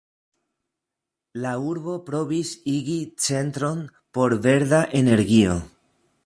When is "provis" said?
2.07-2.53